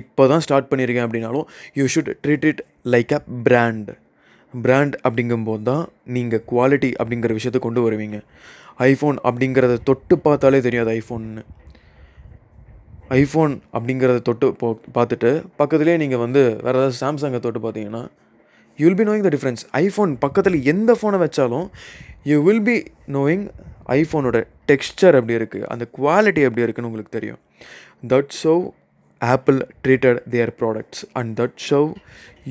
[0.00, 1.46] இப்போ தான் ஸ்டார்ட் பண்ணியிருக்கேன் அப்படின்னாலும்
[1.78, 2.62] you should treat it
[2.94, 3.90] like a brand
[4.54, 5.84] brand அப்படிங்கும்போது தான்
[6.16, 8.18] நீங்கள் குவாலிட்டி அப்படிங்கிற விஷயத்தை கொண்டு வருவீங்க.
[8.90, 11.42] ஐஃபோன் அப்படிங்கிறத தொட்டு பார்த்தாலே தெரியாது ஐஃபோன்னு
[13.20, 18.02] ஐஃபோன் அப்படிங்கிறத தொட்டு போ பார்த்துட்டு பக்கத்துலேயே நீங்கள் வந்து வேறு ஏதாவது சாம்சங்கை தொட்டு பார்த்தீங்கன்னா
[18.78, 21.66] you will be knowing the difference iPhone பக்கத்தில் எந்த ஃபோனை வச்சாலும்
[22.30, 22.76] யூ வில் பி
[23.16, 23.44] நோயிங்
[23.98, 24.38] ஐஃபோனோட
[24.70, 27.40] டெக்ஸ்டர் எப்படி இருக்குது அந்த குவாலிட்டி எப்படி இருக்குன்னு உங்களுக்கு தெரியும்.
[28.12, 28.54] That show
[29.20, 31.80] Apple treated their products and that show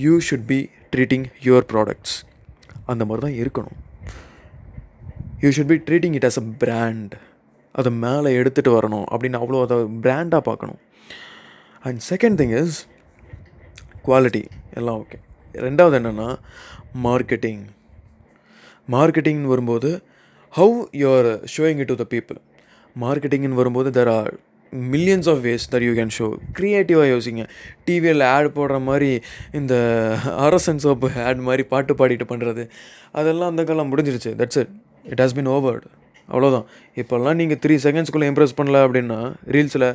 [0.04, 0.60] you should be
[0.96, 2.16] treating your products
[2.92, 3.78] அந்த மாதிரி தான் இருக்கணும்.
[5.44, 7.14] You should be treating it as a brand
[7.82, 10.80] அதை மேலே எடுத்துகிட்டு வரணும் அப்படின்னு அவ்வளோ அதை பிராண்டாக பார்க்கணும்.
[11.88, 12.78] And second thing is
[14.08, 14.44] quality
[14.80, 15.20] எல்லாம் ஓகே
[15.66, 16.30] ரெண்டாவது என்னென்னா
[17.08, 17.64] மார்க்கெட்டிங்
[18.96, 19.90] மார்க்கெட்டிங்னு வரும்போது
[20.54, 22.40] how you're showing it to the people
[22.96, 24.32] மார்க்கெட்டிங்னு வரும்போது there are
[24.74, 27.44] millions of ways that you can show க்ரியேட்டிவாக யோசிங்க.
[27.86, 29.10] டிவியில் ஆட் போடுற மாதிரி
[29.60, 29.74] இந்த
[30.46, 32.64] அரசன் சோப்பு ஆட் மாதிரி பாட்டு பாடிட்டு பண்ணுறது
[33.12, 34.32] அதெல்லாம் அந்த காலம் முடிஞ்சிருச்சு.
[34.42, 34.72] That's it
[35.12, 35.88] it has been over
[36.30, 36.66] அவ்வளோதான்
[37.02, 39.20] இப்போல்லாம் நீங்கள் த்ரீ செகண்ட்ஸ்குள்ளே இம்ப்ரெஸ் பண்ணல அப்படின்னா
[39.56, 39.88] ரீல்ஸில்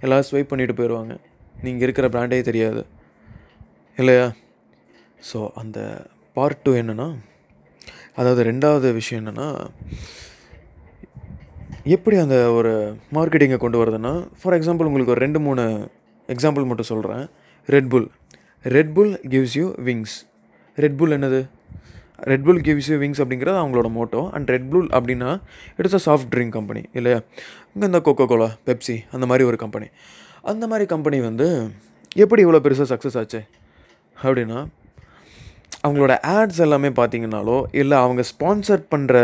[0.00, 1.14] எல்லாம் ஸ்வைப் பண்ணிட்டு போயிடுவாங்க
[1.62, 2.82] நீங்கள் இருக்கிற ப்ராண்டே தெரியாது.
[3.98, 4.26] இல்லையா?
[5.28, 5.78] ஸோ அந்த
[6.36, 7.08] பார்ட் டூ என்னென்னா
[8.14, 9.48] அதாவது ரெண்டாவது விஷயம் என்னென்னா
[11.84, 12.72] எப்படி அந்த ஒரு
[13.16, 15.62] மார்க்கெட்டிங்கை கொண்டு வரதுன்னா ஃபார் எக்ஸாம்பிள் உங்களுக்கு ஒரு ரெண்டு மூணு
[16.28, 17.24] எக்ஸாம்பிள் மட்டும் சொல்கிறேன்
[17.68, 18.08] Red Bull
[18.64, 20.16] Red Bull gives you wings
[20.78, 21.40] Red Bull என்னது?
[22.30, 25.30] Red Bull gives you wings அப்படிங்கிறது அவங்களோட மோட்டோ அண்ட் ரெட்புல் அப்படின்னா
[25.76, 27.18] it's a soft drink company இல்லையா?
[27.74, 29.88] இங்கே இந்த கோகோ கோலா பெப்சி அந்த மாதிரி ஒரு கம்பெனி
[30.42, 31.46] அந்த மாதிரி கம்பெனி வந்து
[32.16, 33.40] எப்படி இவ்வளோ பெருசாக சக்ஸஸ் ஆச்சு?
[34.16, 34.58] அப்படின்னா
[35.84, 39.14] அவங்களோட ஆட்ஸ் எல்லாமே பார்த்தீங்கன்னாலோ இல்லை அவங்க ஸ்பான்சர் பண்ணுற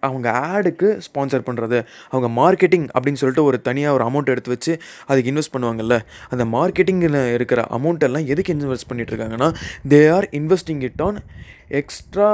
[0.00, 4.72] அவங்க ஆடுக்கு ஸ்பான்சர் பண்ணுறது அவங்க மார்க்கெட்டிங் அப்படின்னு சொல்லிட்டு ஒரு தனியாக ஒரு அமௌண்ட் எடுத்து வச்சு
[5.06, 5.96] அதுக்கு இன்வெஸ்ட் பண்ணுவாங்கல்ல
[6.28, 9.48] அந்த மார்க்கெட்டிங்கில் இருக்கிற அமௌண்ட் எல்லாம் எதுக்கு இன்வெஸ்ட் பண்ணிட்டு இருக்காங்கன்னா
[9.88, 11.18] they are investing it on
[11.68, 12.30] extra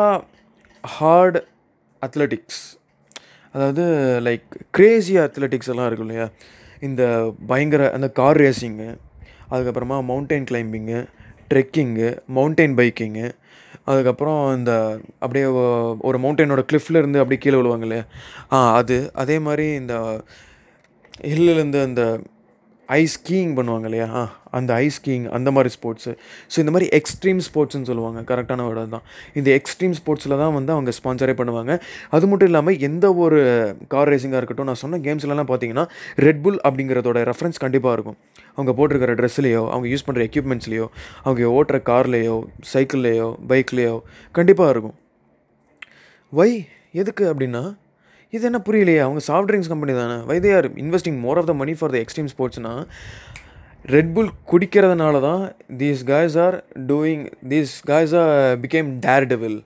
[0.84, 1.38] hard
[2.02, 2.62] athletics
[3.54, 3.84] அதாவது
[4.22, 6.26] லைக் கிரேசி அத்லெட்டிக்ஸ் எல்லாம் இருக்கும் இல்லையா?
[6.80, 7.02] இந்த
[7.46, 8.88] பயங்கர அந்த கார் ரேசிங்கு
[9.50, 11.00] அதுக்கப்புறமா mountain climbing
[11.50, 13.26] trekking mountain biking
[13.86, 14.72] அதுக்கப்புறம் இந்த
[15.20, 15.46] அப்படியே
[16.02, 18.04] ஒரு மவுண்டனோட கிளிஃப்ல இருந்து அப்படியே கீழே விழுவாங்க இல்லையா
[18.52, 18.98] ஆ அது.
[19.14, 19.94] அதே மாதிரி இந்த
[21.24, 22.02] ஹில்லுலேருந்து அந்த
[22.88, 24.24] ஐஸ் ஸ்கீயிங் பண்ணுவாங்க இல்லையா ஆ.
[24.58, 26.12] அந்த ஐஸ்கீங் அந்த மாதிரி ஸ்போர்ட்ஸு
[26.52, 28.20] ஸோ இந்த மாதிரி எக்ஸ்ட்ரீம் ஸ்போர்ட்ஸ்னு சொல்லுவாங்க.
[28.30, 29.04] கரெக்டான வேர்டு தான்
[29.40, 31.72] இந்த எக்ஸ்ட்ரீம் ஸ்போர்ட்ஸில் தான் வந்து அவங்க ஸ்பான்சரே பண்ணுவாங்க.
[32.16, 33.38] அது மட்டும் இல்லாமல் எந்த ஒரு
[33.94, 35.86] கார் ரேசிங்காக இருக்கட்டும் நான் சொன்ன கேம்ஸ்லலாம் பார்த்தீங்கன்னா
[36.26, 38.18] ரெட்புல் அப்படிங்கிறதோட ரெஃபரன்ஸ் கண்டிப்பாக இருக்கும்.
[38.56, 40.86] அவங்க போட்டிருக்கிற ட்ரெஸ்லேயோ அவங்க யூஸ் பண்ணுற எக்யூப்மெண்ட்ஸ்லேயோ
[41.24, 42.36] அவங்க ஓட்டுற கார்லேயோ
[42.74, 43.96] சைக்கிள்லேயோ பைக்லேயோ
[44.38, 44.96] கண்டிப்பாக இருக்கும்.
[46.38, 46.50] வை
[47.00, 47.64] எதுக்கு அப்படின்னா
[48.32, 49.00] இது என்ன புரியலையே?
[49.04, 50.16] அவங்க சாஃப்ட் ட்ரிங்க்ஸ் கம்பெனி தானே.
[50.28, 52.72] Why they are investing more of the money for the extreme ஸ்போர்ட்ஸ்னா
[53.94, 55.42] Red Bull குடிக்கிறதுனால தான்
[55.80, 56.56] these guys are
[56.90, 58.88] doing these guys are become
[59.32, 59.58] daredevil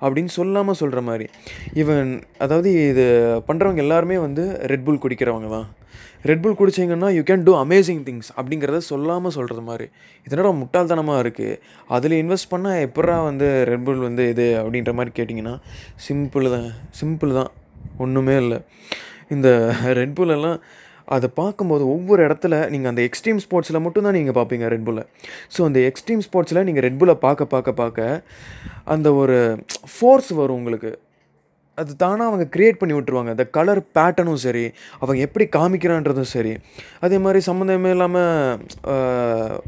[0.00, 1.26] அப்படின்னு சொல்லாமல் சொல்கிற மாதிரி.
[1.80, 2.12] ஈவன்
[2.44, 3.04] அதாவது இது
[3.48, 5.66] பண்ணுறவங்க எல்லாருமே வந்து ரெட்புல் குடிக்கிறவங்க தான்.
[6.30, 9.86] Red Bull குடிச்சிங்கன்னா you can do amazing things அப்படிங்கிறத சொல்லாமல் சொல்கிறது மாதிரி.
[10.26, 11.60] இதனோட முட்டாள்தனமாக இருக்குது
[11.96, 15.54] அதில் இன்வெஸ்ட் பண்ணால் எப்படா வந்து ரெட்புல் வந்து இது அப்படின்ற மாதிரி கேட்டிங்கன்னா
[16.06, 16.68] சிம்பிள் தான்
[17.00, 17.52] சிம்பிள் தான்.
[18.04, 18.60] ஒன்றுமே இல்லை.
[19.34, 19.48] இந்த
[20.00, 20.58] ரெட்புல் எல்லாம்
[21.14, 25.04] அதை பார்க்கும்போது ஒவ்வொரு இடத்துல நீங்கள் அந்த எக்ஸ்ட்ரீம் ஸ்போர்ட்ஸில் மட்டும்தான் நீங்கள் பார்ப்பீங்க ரெட்புல்லை
[25.56, 28.22] ஸோ அந்த எக்ஸ்ட்ரீம் ஸ்போர்ட்ஸில் நீங்கள் ரெட்புல்லை பார்க்க பார்க்க பார்க்க
[28.94, 29.36] அந்த ஒரு
[29.96, 30.92] ஃபோர்ஸ் வரும் உங்களுக்கு.
[31.80, 33.30] அது தானாக அவங்க க்ரியேட் பண்ணி விட்டுருவாங்க.
[33.34, 34.62] அந்த கலர் பேட்டர்னும் சரி
[35.00, 36.52] அவங்க எப்படி காமிக்கிறான்றதும் சரி.
[37.04, 39.58] அதே மாதிரி சம்மந்தமே இல்லாமல்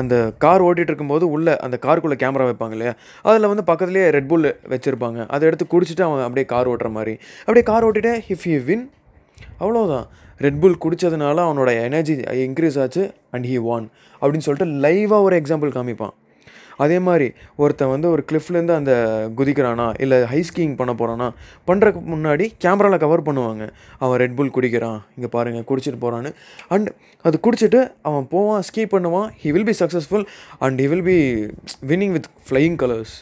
[0.00, 2.92] அந்த கார் ஓட்டிகிட்டு இருக்கும்போது உள்ளே அந்த காருக்குள்ளே கேமரா வைப்பாங்க இல்லையா?
[3.28, 5.18] அதில் வந்து பக்கத்துலேயே ரெட்புல் வச்சுருப்பாங்க.
[5.34, 7.14] அதை எடுத்து குடிச்சிட்டு அவன் அப்படியே கார் ஓட்டுற மாதிரி.
[7.46, 8.86] அப்படியே கார் ஓட்டிட்டு இஃப் யூ வின்
[9.62, 10.06] அவ்வளோதான்
[10.44, 13.02] ரெட்புல் குடித்ததுனால அவனோட எனர்ஜி இன்க்ரீஸ் ஆச்சு
[13.34, 13.88] அண்ட் ஹீ வான்
[14.20, 16.14] அப்படின்னு சொல்லிட்டு லைவாக ஒரு எக்ஸாம்பிள் காமிப்பான்.
[16.84, 17.26] அதே மாதிரி
[17.62, 18.92] ஒருத்தன் வந்து ஒரு கிளிஃப்லேருந்து அந்த
[19.36, 21.26] குதிக்கிறானா இல்லை ஹை ஸ்கீயிங் பண்ண போகிறானா
[21.68, 23.64] பண்ணுறக்கு முன்னாடி கேமராவில் கவர் பண்ணுவாங்க.
[24.02, 26.32] அவன் ரெட்புல் குடிக்கிறான் இங்கே பாருங்கள் குடிச்சிட்டு போகிறான்னு
[26.76, 26.90] அண்ட்
[27.28, 30.26] அது குடிச்சிட்டு அவன் போவான் ஸ்கீ பண்ணுவான் he will be successful
[30.66, 31.18] and he will be
[31.92, 33.14] winning with flying colours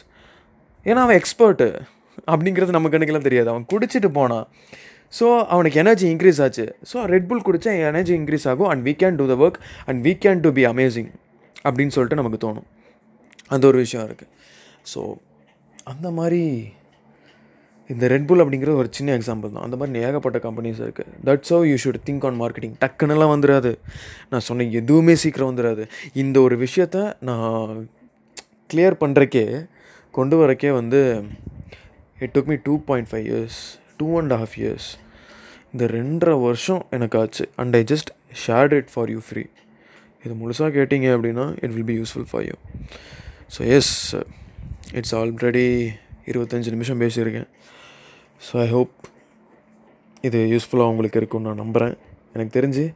[0.89, 1.69] ஏன்னா அவன் எக்ஸ்பர்ட்டு
[2.31, 3.49] அப்படிங்கிறது நம்ம கணக்கெல்லாம் தெரியாது.
[3.53, 4.45] அவன் குடிச்சிட்டு போனான்.
[5.17, 6.65] ஸோ அவனுக்கு எனர்ஜி இன்க்ரீஸ் ஆச்சு.
[6.91, 8.69] ஸோ ரெட்புல் குடித்தா எனர்ஜி இன்க்ரீஸ் ஆகும்.
[8.71, 11.11] And we can do the work and we can to be amazing
[11.67, 12.67] அப்படின்னு சொல்லிட்டு நமக்கு தோணும்.
[13.55, 14.31] அந்த ஒரு விஷயம் இருக்குது
[14.93, 15.01] ஸோ
[15.91, 16.41] அந்த மாதிரி
[17.89, 19.65] இந்த ரெட்புல் அப்படிங்கிற ஒரு சின்ன எக்ஸாம்பிள் தான்.
[19.67, 23.71] அந்த மாதிரி ஏகப்பட்ட கம்பெனிஸ் இருக்குது that's how you should think on marketing டக்குன்னெல்லாம் வந்துடாது
[24.31, 25.83] நான் சொன்ன எதுவுமே சீக்கிரம் வந்துடாது
[26.23, 27.75] இந்த ஒரு விஷயத்த நான்
[28.69, 29.45] கிளியர் பண்ணுறக்கே
[30.13, 31.01] கொண்டு வரக்கே வந்து
[32.25, 33.59] it took me two point five years
[34.01, 34.89] two and half years
[35.75, 38.11] இந்த ரெண்டரை வருஷம் எனக்கு ஆச்சு and I just
[38.45, 39.43] shared it for you free
[40.23, 42.55] இது முழுசாக கேட்டிங்க அப்படின்னா it will be useful for you
[43.55, 44.15] so yes
[44.93, 45.93] it's already
[46.27, 47.47] இருபத்தஞ்சி நிமிஷம் பேசியிருக்கேன்.
[48.47, 48.93] ஸோ ஐ ஹோப்
[50.21, 51.97] இது யூஸ்ஃபுல்லாக உங்களுக்கு இருக்கும்னு நான் நம்புகிறேன்
[52.33, 52.93] எனக்கு தெரிஞ்சு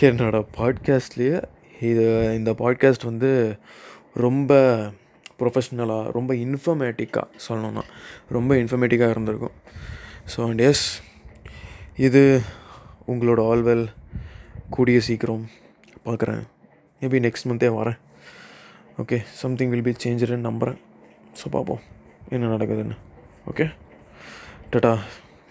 [0.00, 1.42] என்னோடய பாட்காஸ்ட்லேயே
[1.80, 3.58] இது இந்த பாட்காஸ்ட் வந்து
[4.14, 4.52] ரொம்ப
[5.38, 7.84] ப்ரொஃபஷ்னலாக ரொம்ப இன்ஃபர்மேட்டிக்காக சொல்லணும்னா
[8.28, 9.56] ரொம்ப இன்ஃபர்மேட்டிக்காக இருந்திருக்கும்.
[10.36, 11.02] ஸோ அண்ட் எஸ்
[12.06, 12.20] இது
[13.12, 13.84] உங்களோட ஆல்வெல்
[14.74, 15.44] கூடிய சீக்கிரம்
[16.04, 16.42] பார்க்குறேன்.
[17.00, 17.98] மேபி நெக்ஸ்ட் மந்த்தே வரேன்.
[19.02, 20.78] ஓகே சம்திங் வில் பி சேஞ்சுன்னு நம்புகிறேன்
[21.40, 21.82] ஸோ பார்ப்போம்.
[22.34, 22.98] என்ன நடக்குதுன்னு.
[23.52, 23.66] ஓகே
[24.74, 24.92] டட்டா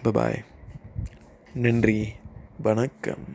[0.06, 0.40] பபாய்
[1.66, 2.00] நன்றி.
[2.70, 3.28] வணக்கம்.